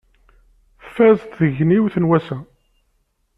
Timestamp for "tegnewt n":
1.37-2.07